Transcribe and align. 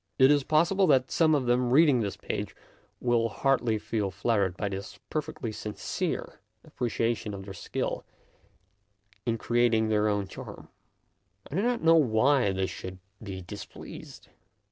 It 0.17 0.31
is 0.31 0.43
pos 0.43 0.71
sible 0.71 0.89
that 0.89 1.11
some 1.11 1.35
of 1.35 1.45
them 1.45 1.69
reading 1.69 1.99
this 2.01 2.17
page 2.17 2.55
will 2.99 3.29
hardly 3.29 3.77
feel 3.77 4.09
flattered 4.09 4.57
by 4.57 4.67
this 4.67 4.97
perfectly 5.11 5.51
sincere 5.51 6.39
appreciation 6.63 7.35
of 7.35 7.45
their 7.45 7.53
skill 7.53 8.03
in 9.27 9.37
creat 9.37 9.75
ing 9.75 9.89
their 9.89 10.07
own 10.07 10.25
charm. 10.27 10.69
I 11.51 11.53
do 11.53 11.61
not 11.61 11.83
know 11.83 11.97
why 11.97 12.51
they 12.51 12.65
should 12.65 12.97
be 13.21 13.43
displeased. 13.43 14.29